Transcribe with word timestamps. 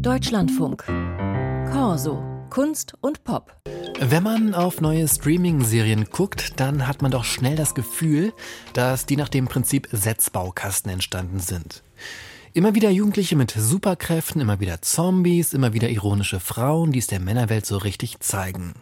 Deutschlandfunk. 0.00 0.84
Corso. 1.72 2.22
Kunst 2.50 2.94
und 3.00 3.24
Pop. 3.24 3.56
Wenn 3.98 4.22
man 4.22 4.54
auf 4.54 4.80
neue 4.80 5.08
Streaming-Serien 5.08 6.06
guckt, 6.10 6.60
dann 6.60 6.86
hat 6.86 7.02
man 7.02 7.10
doch 7.10 7.24
schnell 7.24 7.56
das 7.56 7.74
Gefühl, 7.74 8.32
dass 8.72 9.06
die 9.06 9.16
nach 9.16 9.28
dem 9.28 9.46
Prinzip 9.46 9.88
Setzbaukasten 9.90 10.92
entstanden 10.92 11.40
sind. 11.40 11.82
Immer 12.52 12.74
wieder 12.74 12.90
Jugendliche 12.90 13.36
mit 13.36 13.50
Superkräften, 13.50 14.40
immer 14.40 14.60
wieder 14.60 14.82
Zombies, 14.82 15.52
immer 15.52 15.72
wieder 15.72 15.88
ironische 15.88 16.40
Frauen, 16.40 16.92
die 16.92 16.98
es 16.98 17.06
der 17.06 17.20
Männerwelt 17.20 17.66
so 17.66 17.78
richtig 17.78 18.20
zeigen. 18.20 18.74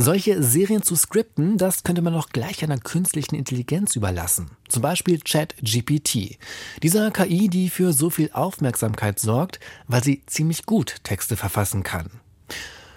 Solche 0.00 0.44
Serien 0.44 0.84
zu 0.84 0.94
skripten, 0.94 1.58
das 1.58 1.82
könnte 1.82 2.02
man 2.02 2.14
auch 2.14 2.28
gleich 2.28 2.62
einer 2.62 2.78
künstlichen 2.78 3.34
Intelligenz 3.34 3.96
überlassen. 3.96 4.52
Zum 4.68 4.80
Beispiel 4.80 5.18
ChatGPT. 5.18 6.38
Dieser 6.84 7.10
KI, 7.10 7.48
die 7.48 7.68
für 7.68 7.92
so 7.92 8.08
viel 8.08 8.30
Aufmerksamkeit 8.32 9.18
sorgt, 9.18 9.58
weil 9.88 10.04
sie 10.04 10.22
ziemlich 10.26 10.66
gut 10.66 10.98
Texte 11.02 11.36
verfassen 11.36 11.82
kann. 11.82 12.10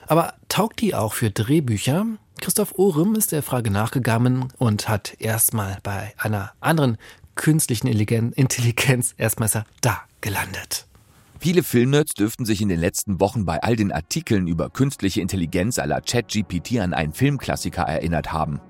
Aber 0.06 0.36
taugt 0.48 0.80
die 0.80 0.94
auch 0.94 1.16
für 1.16 1.32
Drehbücher? 1.32 2.06
Christoph 2.40 2.78
Ohrem 2.78 3.16
ist 3.16 3.32
der 3.32 3.42
Frage 3.42 3.72
nachgegangen 3.72 4.54
und 4.60 4.88
hat 4.88 5.16
erstmal 5.18 5.80
bei 5.82 6.14
einer 6.20 6.52
anderen 6.60 7.00
künstlichen 7.34 7.88
Intelligenz 7.88 9.16
erstmal 9.18 9.50
da 9.82 10.02
gelandet. 10.22 10.86
Viele 11.44 11.64
Filmnerds 11.64 12.14
dürften 12.14 12.46
sich 12.46 12.62
in 12.62 12.70
den 12.70 12.80
letzten 12.80 13.20
Wochen 13.20 13.46
bei 13.46 13.64
all 13.64 13.76
den 13.76 13.92
Artikeln 13.92 14.46
über 14.46 14.70
künstliche 14.70 15.22
Intelligenz 15.22 15.78
la 15.78 16.00
ChatGPT 16.00 16.78
an 16.78 16.94
einen 16.94 17.14
Filmklassiker 17.14 17.82
erinnert 17.82 18.32
haben. 18.32 18.62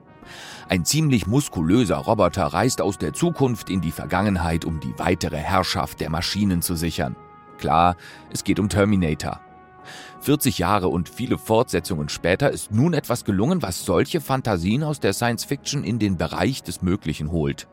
Ein 0.70 0.86
ziemlich 0.86 1.28
muskulöser 1.28 1.98
Roboter 1.98 2.46
reist 2.46 2.80
aus 2.80 2.98
der 2.98 3.12
Zukunft 3.12 3.70
in 3.70 3.82
die 3.82 3.92
Vergangenheit, 3.92 4.64
um 4.64 4.80
die 4.80 4.98
weitere 4.98 5.36
Herrschaft 5.36 6.00
der 6.00 6.10
Maschinen 6.10 6.62
zu 6.62 6.78
sichern. 6.78 7.18
Klar, 7.58 7.98
es 8.32 8.46
geht 8.46 8.58
um 8.58 8.70
Terminator. 8.70 9.42
40 10.22 10.58
Jahre 10.58 10.88
und 10.88 11.10
viele 11.10 11.38
Fortsetzungen 11.38 12.08
später 12.08 12.52
ist 12.52 12.72
nun 12.72 12.94
etwas 12.94 13.26
gelungen, 13.26 13.62
was 13.62 13.84
solche 13.84 14.22
Fantasien 14.22 14.84
aus 14.84 15.02
der 15.02 15.12
Science 15.12 15.44
Fiction 15.44 15.84
in 15.84 16.00
den 16.00 16.16
Bereich 16.16 16.64
des 16.64 16.82
Möglichen 16.82 17.34
holt. 17.34 17.68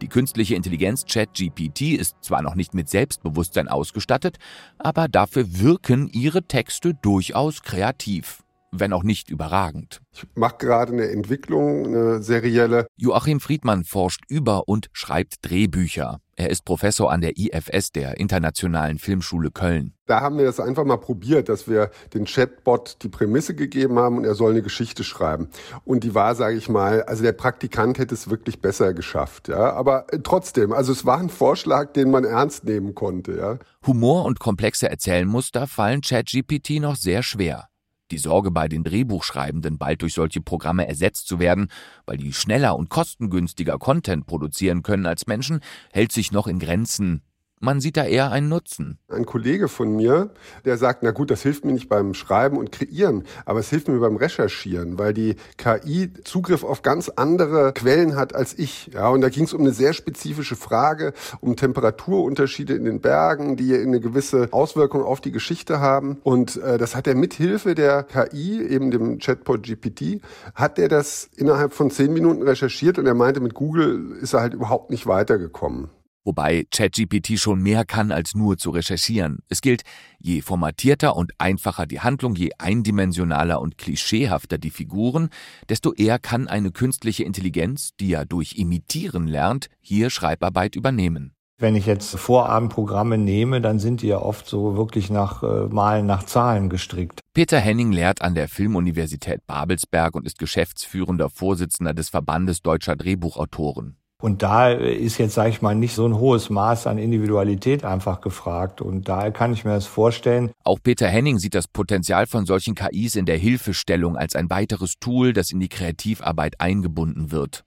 Die 0.00 0.08
künstliche 0.08 0.54
Intelligenz 0.54 1.04
ChatGPT 1.06 1.92
ist 1.92 2.16
zwar 2.20 2.42
noch 2.42 2.54
nicht 2.54 2.74
mit 2.74 2.88
Selbstbewusstsein 2.88 3.68
ausgestattet, 3.68 4.38
aber 4.78 5.08
dafür 5.08 5.58
wirken 5.58 6.08
ihre 6.12 6.42
Texte 6.42 6.94
durchaus 6.94 7.62
kreativ 7.62 8.42
wenn 8.72 8.92
auch 8.92 9.02
nicht 9.02 9.30
überragend. 9.30 10.00
Ich 10.12 10.24
mache 10.34 10.56
gerade 10.58 10.92
eine 10.92 11.08
Entwicklung, 11.08 11.86
eine 11.86 12.22
serielle. 12.22 12.86
Joachim 12.96 13.40
Friedmann 13.40 13.84
forscht 13.84 14.22
über 14.28 14.68
und 14.68 14.88
schreibt 14.92 15.36
Drehbücher. 15.42 16.20
Er 16.38 16.50
ist 16.50 16.66
Professor 16.66 17.10
an 17.10 17.22
der 17.22 17.38
IFS, 17.38 17.92
der 17.92 18.18
Internationalen 18.18 18.98
Filmschule 18.98 19.50
Köln. 19.50 19.94
Da 20.04 20.20
haben 20.20 20.36
wir 20.36 20.44
das 20.44 20.60
einfach 20.60 20.84
mal 20.84 20.98
probiert, 20.98 21.48
dass 21.48 21.66
wir 21.66 21.90
den 22.12 22.26
Chatbot 22.26 22.98
die 23.02 23.08
Prämisse 23.08 23.54
gegeben 23.54 23.98
haben 23.98 24.18
und 24.18 24.24
er 24.24 24.34
soll 24.34 24.50
eine 24.50 24.60
Geschichte 24.60 25.02
schreiben. 25.02 25.48
Und 25.86 26.04
die 26.04 26.14
war, 26.14 26.34
sage 26.34 26.56
ich 26.56 26.68
mal, 26.68 27.02
also 27.04 27.22
der 27.22 27.32
Praktikant 27.32 27.98
hätte 27.98 28.14
es 28.14 28.28
wirklich 28.28 28.60
besser 28.60 28.92
geschafft, 28.92 29.48
ja. 29.48 29.72
Aber 29.72 30.12
äh, 30.12 30.18
trotzdem, 30.22 30.72
also 30.72 30.92
es 30.92 31.06
war 31.06 31.18
ein 31.18 31.30
Vorschlag, 31.30 31.94
den 31.94 32.10
man 32.10 32.24
ernst 32.24 32.64
nehmen 32.64 32.94
konnte, 32.94 33.36
ja. 33.36 33.58
Humor 33.86 34.26
und 34.26 34.38
komplexe 34.38 34.90
Erzählmuster 34.90 35.66
fallen 35.66 36.02
ChatGPT 36.02 36.80
noch 36.80 36.96
sehr 36.96 37.22
schwer. 37.22 37.68
Die 38.12 38.18
Sorge 38.18 38.52
bei 38.52 38.68
den 38.68 38.84
Drehbuchschreibenden, 38.84 39.78
bald 39.78 40.02
durch 40.02 40.14
solche 40.14 40.40
Programme 40.40 40.86
ersetzt 40.86 41.26
zu 41.26 41.40
werden, 41.40 41.68
weil 42.04 42.18
die 42.18 42.32
schneller 42.32 42.76
und 42.76 42.88
kostengünstiger 42.88 43.78
Content 43.78 44.26
produzieren 44.26 44.82
können 44.82 45.06
als 45.06 45.26
Menschen, 45.26 45.60
hält 45.92 46.12
sich 46.12 46.30
noch 46.30 46.46
in 46.46 46.60
Grenzen. 46.60 47.22
Man 47.58 47.80
sieht 47.80 47.96
da 47.96 48.04
eher 48.04 48.32
einen 48.32 48.50
Nutzen. 48.50 48.98
Ein 49.08 49.24
Kollege 49.24 49.68
von 49.68 49.96
mir, 49.96 50.30
der 50.66 50.76
sagt, 50.76 51.02
na 51.02 51.10
gut, 51.12 51.30
das 51.30 51.40
hilft 51.40 51.64
mir 51.64 51.72
nicht 51.72 51.88
beim 51.88 52.12
Schreiben 52.12 52.58
und 52.58 52.70
Kreieren, 52.70 53.24
aber 53.46 53.60
es 53.60 53.70
hilft 53.70 53.88
mir 53.88 53.98
beim 53.98 54.16
Recherchieren, 54.16 54.98
weil 54.98 55.14
die 55.14 55.36
KI 55.56 56.12
Zugriff 56.22 56.64
auf 56.64 56.82
ganz 56.82 57.08
andere 57.08 57.72
Quellen 57.72 58.14
hat 58.14 58.34
als 58.34 58.58
ich. 58.58 58.90
Ja, 58.92 59.08
und 59.08 59.22
da 59.22 59.30
ging 59.30 59.44
es 59.44 59.54
um 59.54 59.62
eine 59.62 59.72
sehr 59.72 59.94
spezifische 59.94 60.54
Frage, 60.54 61.14
um 61.40 61.56
Temperaturunterschiede 61.56 62.74
in 62.74 62.84
den 62.84 63.00
Bergen, 63.00 63.56
die 63.56 63.74
eine 63.74 64.00
gewisse 64.00 64.48
Auswirkung 64.50 65.02
auf 65.02 65.22
die 65.22 65.32
Geschichte 65.32 65.80
haben. 65.80 66.18
Und 66.24 66.58
äh, 66.58 66.76
das 66.76 66.94
hat 66.94 67.06
er 67.06 67.14
mithilfe 67.14 67.74
der 67.74 68.02
KI, 68.02 68.60
eben 68.60 68.90
dem 68.90 69.18
Chatbot 69.18 69.62
GPT, 69.62 70.20
hat 70.54 70.78
er 70.78 70.88
das 70.88 71.30
innerhalb 71.36 71.72
von 71.72 71.90
zehn 71.90 72.12
Minuten 72.12 72.42
recherchiert 72.42 72.98
und 72.98 73.06
er 73.06 73.14
meinte, 73.14 73.40
mit 73.40 73.54
Google 73.54 74.12
ist 74.20 74.34
er 74.34 74.42
halt 74.42 74.52
überhaupt 74.52 74.90
nicht 74.90 75.06
weitergekommen. 75.06 75.88
Wobei 76.26 76.66
ChatGPT 76.72 77.38
schon 77.38 77.62
mehr 77.62 77.84
kann 77.84 78.10
als 78.10 78.34
nur 78.34 78.58
zu 78.58 78.70
recherchieren. 78.70 79.38
Es 79.48 79.60
gilt, 79.60 79.84
je 80.18 80.40
formatierter 80.40 81.14
und 81.14 81.32
einfacher 81.38 81.86
die 81.86 82.00
Handlung, 82.00 82.34
je 82.34 82.50
eindimensionaler 82.58 83.60
und 83.60 83.78
klischeehafter 83.78 84.58
die 84.58 84.70
Figuren, 84.70 85.28
desto 85.68 85.92
eher 85.92 86.18
kann 86.18 86.48
eine 86.48 86.72
künstliche 86.72 87.22
Intelligenz, 87.22 87.92
die 88.00 88.08
ja 88.08 88.24
durch 88.24 88.56
Imitieren 88.56 89.28
lernt, 89.28 89.68
hier 89.80 90.10
Schreibarbeit 90.10 90.74
übernehmen. 90.74 91.32
Wenn 91.58 91.76
ich 91.76 91.86
jetzt 91.86 92.16
Vorabendprogramme 92.16 93.18
nehme, 93.18 93.60
dann 93.60 93.78
sind 93.78 94.02
die 94.02 94.08
ja 94.08 94.18
oft 94.18 94.48
so 94.48 94.76
wirklich 94.76 95.10
nach 95.10 95.44
äh, 95.44 95.68
Malen 95.68 96.06
nach 96.06 96.24
Zahlen 96.24 96.68
gestrickt. 96.68 97.20
Peter 97.34 97.60
Henning 97.60 97.92
lehrt 97.92 98.20
an 98.20 98.34
der 98.34 98.48
Filmuniversität 98.48 99.46
Babelsberg 99.46 100.16
und 100.16 100.26
ist 100.26 100.40
geschäftsführender 100.40 101.30
Vorsitzender 101.30 101.94
des 101.94 102.08
Verbandes 102.08 102.62
deutscher 102.62 102.96
Drehbuchautoren. 102.96 103.96
Und 104.22 104.42
da 104.42 104.70
ist 104.70 105.18
jetzt, 105.18 105.34
sage 105.34 105.50
ich 105.50 105.60
mal, 105.60 105.74
nicht 105.74 105.94
so 105.94 106.06
ein 106.06 106.16
hohes 106.16 106.48
Maß 106.48 106.86
an 106.86 106.96
Individualität 106.96 107.84
einfach 107.84 108.22
gefragt. 108.22 108.80
Und 108.80 109.08
daher 109.08 109.30
kann 109.30 109.52
ich 109.52 109.64
mir 109.64 109.72
das 109.72 109.86
vorstellen. 109.86 110.52
Auch 110.64 110.78
Peter 110.82 111.06
Henning 111.06 111.38
sieht 111.38 111.54
das 111.54 111.68
Potenzial 111.68 112.26
von 112.26 112.46
solchen 112.46 112.74
KIs 112.74 113.14
in 113.14 113.26
der 113.26 113.36
Hilfestellung 113.36 114.16
als 114.16 114.34
ein 114.34 114.48
weiteres 114.48 114.94
Tool, 114.98 115.34
das 115.34 115.52
in 115.52 115.60
die 115.60 115.68
Kreativarbeit 115.68 116.60
eingebunden 116.60 117.30
wird. 117.30 117.64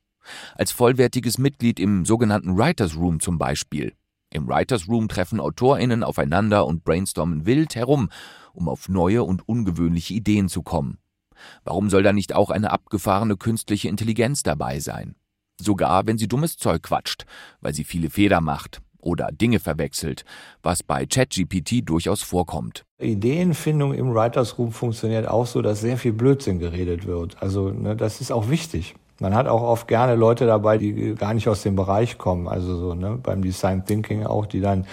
Als 0.56 0.72
vollwertiges 0.72 1.38
Mitglied 1.38 1.80
im 1.80 2.06
sogenannten 2.06 2.58
Writers 2.58 2.96
Room 2.96 3.20
zum 3.20 3.38
Beispiel. 3.38 3.94
Im 4.32 4.48
Writers 4.48 4.88
Room 4.88 5.08
treffen 5.08 5.40
AutorInnen 5.40 6.04
aufeinander 6.04 6.66
und 6.66 6.84
brainstormen 6.84 7.46
wild 7.46 7.76
herum, 7.76 8.10
um 8.54 8.70
auf 8.70 8.90
neue 8.90 9.24
und 9.24 9.48
ungewöhnliche 9.48 10.14
Ideen 10.14 10.50
zu 10.50 10.62
kommen. 10.62 10.98
Warum 11.64 11.90
soll 11.90 12.04
da 12.04 12.14
nicht 12.14 12.34
auch 12.34 12.50
eine 12.50 12.72
abgefahrene 12.72 13.38
künstliche 13.38 13.88
Intelligenz 13.88 14.44
dabei 14.44 14.80
sein? 14.80 15.16
Sogar 15.60 16.08
wenn 16.08 16.18
sie 16.18 16.28
dummes 16.28 16.58
Zeug 16.58 16.84
quatscht, 16.84 17.26
weil 17.62 17.74
sie 17.74 17.84
viele 17.84 18.10
Fehler 18.10 18.42
macht 18.42 18.82
oder 19.02 19.30
Dinge 19.32 19.60
verwechselt, 19.60 20.26
was 20.62 20.84
bei 20.84 21.06
ChatGPT 21.06 21.88
durchaus 21.88 22.22
vorkommt. 22.22 22.84
Ideenfindung 23.00 23.94
im 23.94 24.14
Writers 24.14 24.58
Room 24.58 24.72
funktioniert 24.72 25.28
auch 25.28 25.46
so, 25.46 25.62
dass 25.62 25.82
sehr 25.82 25.98
viel 25.98 26.14
Blödsinn 26.14 26.60
geredet 26.60 27.06
wird. 27.06 27.42
Also 27.42 27.70
ne, 27.70 27.96
das 27.96 28.22
ist 28.22 28.32
auch 28.32 28.50
wichtig. 28.50 28.96
Man 29.20 29.36
hat 29.36 29.48
auch 29.48 29.62
oft 29.62 29.88
gerne 29.88 30.16
Leute 30.16 30.46
dabei, 30.46 30.78
die 30.78 31.16
gar 31.16 31.34
nicht 31.34 31.48
aus 31.48 31.64
dem 31.64 31.76
Bereich 31.76 32.18
kommen. 32.18 32.48
Also 32.48 32.78
so 32.78 32.94
ne, 32.94 33.20
beim 33.22 33.42
Design 33.42 33.86
Thinking 33.86 34.26
auch, 34.26 34.46
die 34.46 34.62
dann 34.62 34.86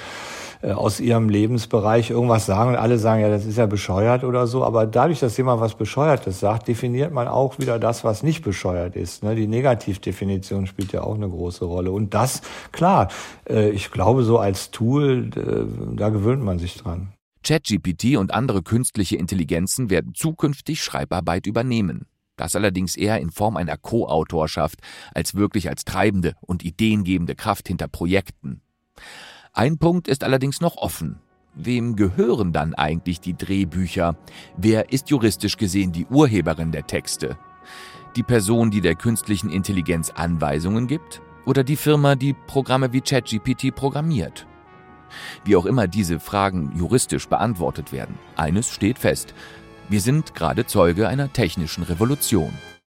äh, 0.63 0.73
aus 0.73 1.01
ihrem 1.01 1.29
Lebensbereich 1.29 2.11
irgendwas 2.11 2.47
sagen 2.47 2.71
und 2.71 2.77
alle 2.77 2.99
sagen, 2.99 3.21
ja, 3.21 3.29
das 3.29 3.45
ist 3.45 3.59
ja 3.59 3.67
bescheuert 3.67 4.25
oder 4.25 4.47
so. 4.47 4.65
Aber 4.65 4.87
dadurch, 4.87 5.21
dass 5.21 5.37
jemand 5.37 5.61
was 5.61 5.75
Bescheuertes 5.75 6.41
sagt, 6.41 6.69
definiert 6.69 7.13
man 7.13 7.29
auch 7.29 7.59
wieder 7.59 7.79
das, 7.79 8.05
was 8.05 8.23
nicht 8.23 8.43
bescheuert 8.43 8.97
ist. 8.97 9.23
Ne? 9.23 9.35
Die 9.35 9.47
Negativdefinition 9.47 10.67
spielt 10.67 10.93
ja 10.93 11.03
auch 11.03 11.15
eine 11.15 11.29
große 11.29 11.65
Rolle. 11.65 11.93
Und 11.93 12.15
das, 12.15 12.43
klar, 12.73 13.09
äh, 13.49 13.71
ich 13.71 13.91
glaube, 13.91 14.23
so 14.23 14.39
als 14.39 14.71
Tool, 14.71 15.31
äh, 15.37 15.97
da 15.97 16.09
gewöhnt 16.09 16.43
man 16.43 16.59
sich 16.59 16.77
dran. 16.77 17.13
ChatGPT 17.45 18.17
und 18.17 18.35
andere 18.35 18.63
künstliche 18.63 19.17
Intelligenzen 19.17 19.89
werden 19.89 20.15
zukünftig 20.15 20.83
Schreibarbeit 20.83 21.47
übernehmen. 21.47 22.07
Das 22.37 22.55
allerdings 22.55 22.97
eher 22.97 23.19
in 23.19 23.31
Form 23.31 23.57
einer 23.57 23.77
Co-Autorschaft 23.77 24.81
als 25.15 25.35
wirklich 25.35 25.69
als 25.69 25.85
treibende 25.85 26.35
und 26.41 26.65
ideengebende 26.65 27.35
Kraft 27.35 27.69
hinter 27.69 27.89
Projekten. 27.89 28.61
Ein 29.53 29.79
Punkt 29.79 30.07
ist 30.07 30.23
allerdings 30.23 30.61
noch 30.61 30.77
offen. 30.77 31.19
Wem 31.55 31.97
gehören 31.97 32.53
dann 32.53 32.75
eigentlich 32.75 33.21
die 33.21 33.35
Drehbücher? 33.35 34.17
Wer 34.59 34.93
ist 34.93 35.09
juristisch 35.09 35.57
gesehen 35.57 35.93
die 35.93 36.05
Urheberin 36.05 36.71
der 36.71 36.87
Texte? 36.87 37.39
Die 38.15 38.23
Person, 38.23 38.71
die 38.71 38.83
der 38.83 38.95
künstlichen 38.95 39.51
Intelligenz 39.51 40.11
Anweisungen 40.11 40.87
gibt? 40.87 41.23
Oder 41.47 41.65
die 41.65 41.77
Firma, 41.77 42.17
die 42.17 42.35
Programme 42.35 42.93
wie 42.93 43.01
ChatGPT 43.01 43.75
programmiert? 43.75 44.47
Wie 45.45 45.57
auch 45.57 45.65
immer 45.65 45.87
diese 45.87 46.21
Fragen 46.21 46.73
juristisch 46.77 47.29
beantwortet 47.29 47.93
werden, 47.93 48.19
eines 48.37 48.71
steht 48.71 48.99
fest. 48.99 49.35
Wir 49.89 50.01
sind 50.01 50.35
gerade 50.35 50.67
Zeuge 50.67 51.07
einer 51.07 51.33
technischen 51.33 51.85
Revolution. 51.85 52.53